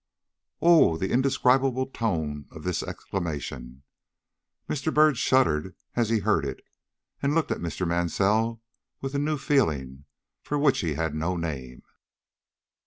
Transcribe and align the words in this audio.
Oh, 0.63 0.97
the 0.97 1.11
indescribable 1.11 1.85
tone 1.85 2.47
of 2.49 2.63
this 2.63 2.81
exclamation! 2.81 3.83
Mr. 4.67 4.91
Byrd 4.91 5.15
shuddered 5.15 5.75
as 5.95 6.09
he 6.09 6.21
heard 6.21 6.43
it, 6.43 6.63
and 7.21 7.35
looked 7.35 7.51
at 7.51 7.59
Mr. 7.61 7.87
Mansell 7.87 8.63
with 8.99 9.13
a 9.13 9.19
new 9.19 9.37
feeling, 9.37 10.05
for 10.41 10.57
which 10.57 10.79
he 10.79 10.95
had 10.95 11.13
no 11.13 11.37
name. 11.37 11.83